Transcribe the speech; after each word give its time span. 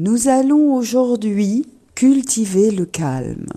Nous 0.00 0.28
allons 0.28 0.76
aujourd'hui 0.76 1.66
cultiver 1.96 2.70
le 2.70 2.86
calme. 2.86 3.48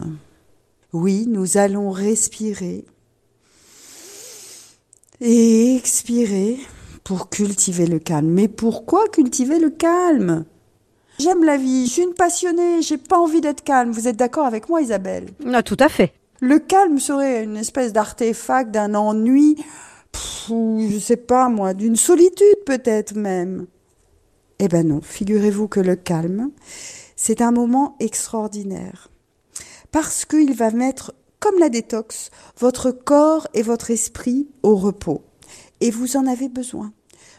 Oui, 0.91 1.27
nous 1.27 1.57
allons 1.57 1.91
respirer 1.91 2.83
et 5.19 5.75
expirer 5.75 6.57
pour 7.04 7.29
cultiver 7.29 7.85
le 7.85 7.99
calme. 7.99 8.29
Mais 8.29 8.47
pourquoi 8.47 9.07
cultiver 9.09 9.59
le 9.59 9.69
calme? 9.69 10.46
J'aime 11.19 11.43
la 11.43 11.57
vie, 11.57 11.85
je 11.85 11.91
suis 11.91 12.01
une 12.01 12.15
passionnée, 12.15 12.82
j'ai 12.82 12.98
pas 12.98 13.20
envie 13.20 13.42
d'être 13.42 13.64
calme. 13.64 13.92
Vous 13.92 14.08
êtes 14.08 14.18
d'accord 14.18 14.48
avec 14.48 14.68
moi, 14.68 14.82
Isabelle? 14.82 15.28
Ah, 15.54 15.62
tout 15.62 15.78
à 15.80 15.89
fait. 15.89 16.12
Le 16.39 16.58
calme 16.58 16.98
serait 16.98 17.44
une 17.44 17.58
espèce 17.58 17.94
d'artefact, 17.94 18.71
d'un 18.71 18.96
ennui, 18.96 19.58
ou 20.50 20.88
je 20.89 20.98
sais 20.98 21.18
pas 21.18 21.50
moi, 21.50 21.76
d'une 21.76 21.96
solitude 21.96 22.64
peut-être 22.66 23.14
même. 23.16 23.68
Eh 24.64 24.68
ben 24.68 24.88
non, 24.88 25.02
figurez-vous 25.02 25.68
que 25.68 25.80
le 25.80 25.96
calme, 25.96 26.52
c'est 27.16 27.41
un 27.41 27.52
moment 27.52 27.96
extraordinaire. 28.00 29.09
Parce 29.91 30.23
qu'il 30.23 30.54
va 30.54 30.70
mettre, 30.70 31.16
comme 31.40 31.58
la 31.58 31.70
détox, 31.70 32.30
votre 32.59 32.91
corps 32.91 33.48
et 33.55 33.63
votre 33.63 33.90
esprit 33.90 34.48
au 34.62 34.76
repos. 34.76 35.23
Et 35.80 35.90
vous 35.90 36.16
en 36.16 36.27
avez 36.27 36.48
besoin 36.48 36.94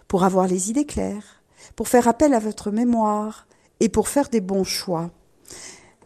pour 0.08 0.24
avoir 0.24 0.48
les 0.48 0.70
idées 0.70 0.84
claires, 0.84 1.44
pour 1.76 1.86
faire 1.86 2.08
appel 2.08 2.34
à 2.34 2.40
votre 2.40 2.72
mémoire 2.72 3.46
et 3.78 3.88
pour 3.88 4.08
faire 4.08 4.28
des 4.28 4.40
bons 4.40 4.64
choix. 4.64 5.12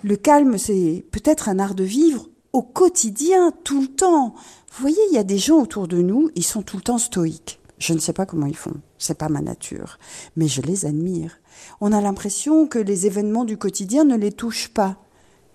Le 0.02 0.16
calme, 0.16 0.58
c'est 0.58 1.06
peut-être 1.12 1.48
un 1.48 1.58
art 1.58 1.74
de 1.74 1.84
vivre 1.84 2.28
au 2.52 2.60
quotidien, 2.60 3.52
tout 3.64 3.80
le 3.80 3.88
temps. 3.88 4.34
Vous 4.70 4.82
voyez, 4.82 5.00
il 5.10 5.14
y 5.14 5.18
a 5.18 5.24
des 5.24 5.38
gens 5.38 5.62
autour 5.62 5.88
de 5.88 6.02
nous, 6.02 6.30
ils 6.34 6.44
sont 6.44 6.60
tout 6.60 6.76
le 6.76 6.82
temps 6.82 6.98
stoïques. 6.98 7.58
Je 7.78 7.92
ne 7.92 7.98
sais 7.98 8.12
pas 8.12 8.26
comment 8.26 8.46
ils 8.46 8.56
font, 8.56 8.74
c'est 8.98 9.18
pas 9.18 9.28
ma 9.28 9.42
nature, 9.42 9.98
mais 10.34 10.48
je 10.48 10.62
les 10.62 10.86
admire. 10.86 11.38
On 11.80 11.92
a 11.92 12.00
l'impression 12.00 12.66
que 12.66 12.78
les 12.78 13.06
événements 13.06 13.44
du 13.44 13.58
quotidien 13.58 14.04
ne 14.04 14.16
les 14.16 14.32
touchent 14.32 14.72
pas. 14.72 14.96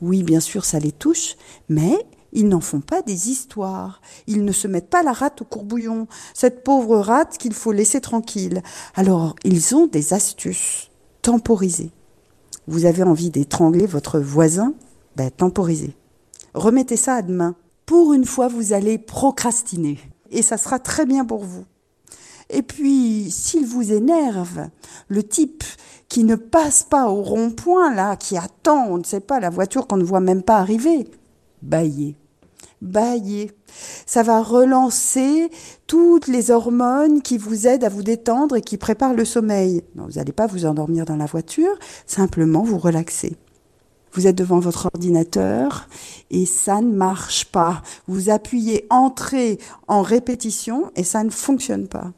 Oui, 0.02 0.24
bien 0.24 0.40
sûr, 0.40 0.66
ça 0.66 0.80
les 0.80 0.92
touche, 0.92 1.36
mais 1.68 1.98
ils 2.32 2.48
n'en 2.48 2.62
font 2.62 2.82
pas 2.82 3.02
des 3.02 3.30
histoires. 3.30 4.02
Ils 4.28 4.46
ne 4.46 4.52
se 4.52 4.68
mettent 4.68 4.90
pas 4.90 5.04
la 5.04 5.14
rate 5.14 5.42
au 5.42 5.46
courbouillon, 5.46 6.08
cette 6.34 6.64
pauvre 6.64 6.98
rate 6.98 7.38
qu'il 7.38 7.54
faut 7.54 7.72
laisser 7.72 8.02
tranquille. 8.02 8.62
Alors, 8.96 9.36
ils 9.44 9.76
ont 9.76 9.88
des 9.88 10.14
astuces. 10.14 10.90
Temporiser. 11.22 11.92
Vous 12.68 12.86
avez 12.86 13.04
envie 13.04 13.30
d'étrangler 13.30 13.86
votre 13.86 14.20
voisin? 14.20 14.74
Ben, 15.16 15.30
temporisez. 15.30 15.96
Remettez 16.54 16.98
ça 16.98 17.16
à 17.16 17.22
demain. 17.22 17.56
Pour 17.86 18.14
une 18.14 18.26
fois, 18.26 18.48
vous 18.48 18.74
allez 18.74 18.98
procrastiner. 18.98 20.00
Et 20.30 20.42
ça 20.42 20.58
sera 20.58 20.80
très 20.80 21.06
bien 21.06 21.26
pour 21.26 21.44
vous. 21.44 21.66
Et 22.52 22.64
puis, 22.64 23.32
s'il 23.32 23.66
vous 23.66 23.94
énerve, 23.94 24.68
le 25.08 25.24
type 25.24 25.64
qui 26.10 26.26
ne 26.26 26.36
passe 26.36 26.84
pas 26.84 27.08
au 27.08 27.22
rond-point, 27.22 27.96
là, 27.96 28.18
qui 28.18 28.38
attend, 28.38 28.88
on 28.90 28.98
ne 28.98 29.04
sait 29.04 29.22
pas, 29.22 29.40
la 29.40 29.50
voiture 29.50 29.88
qu'on 29.88 29.98
ne 29.98 30.04
voit 30.04 30.20
même 30.20 30.44
pas 30.44 30.58
arriver, 30.58 31.08
baillez. 31.62 32.18
Baillez. 32.82 33.52
Ça 34.06 34.24
va 34.24 34.42
relancer 34.42 35.50
toutes 35.88 36.28
les 36.28 36.52
hormones 36.52 37.22
qui 37.22 37.38
vous 37.38 37.68
aident 37.68 37.84
à 37.84 37.90
vous 37.90 38.04
détendre 38.04 38.56
et 38.56 38.62
qui 38.62 38.78
préparent 38.78 39.14
le 39.14 39.24
sommeil. 39.24 39.84
Non, 39.96 40.08
vous 40.08 40.14
n'allez 40.14 40.32
pas 40.32 40.48
vous 40.48 40.66
endormir 40.66 41.06
dans 41.06 41.16
la 41.16 41.28
voiture, 41.28 41.78
simplement 42.08 42.64
vous 42.64 42.80
relaxer. 42.80 43.38
Vous 44.14 44.28
êtes 44.28 44.36
devant 44.36 44.60
votre 44.60 44.88
ordinateur 44.88 45.88
et 46.32 46.46
ça 46.46 46.82
ne 46.82 46.92
marche 46.92 47.46
pas. 47.46 47.82
Vous 48.08 48.30
appuyez 48.30 48.86
entrée 48.90 49.60
en 49.88 50.02
répétition 50.02 50.92
et 50.96 51.04
ça 51.04 51.24
ne 51.24 51.30
fonctionne 51.30 51.88
pas. 51.88 52.12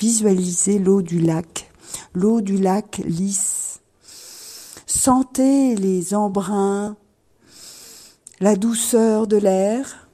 Visualisez 0.00 0.78
l'eau 0.78 1.02
du 1.02 1.18
lac, 1.18 1.70
l'eau 2.14 2.40
du 2.40 2.56
lac 2.56 3.02
lisse. 3.04 3.80
Sentez 4.86 5.76
les 5.76 6.14
embruns, 6.14 6.96
la 8.40 8.56
douceur 8.56 9.26
de 9.26 9.36
l'air 9.36 10.08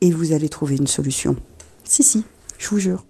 et 0.00 0.10
vous 0.10 0.32
allez 0.32 0.48
trouver 0.48 0.76
une 0.76 0.86
solution. 0.86 1.36
Si, 1.84 2.02
si, 2.02 2.24
je 2.56 2.68
vous 2.70 2.78
jure. 2.78 3.04